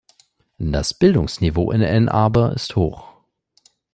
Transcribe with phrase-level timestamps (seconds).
[0.57, 3.07] Das Bildungsniveau in Ann Arbor ist hoch.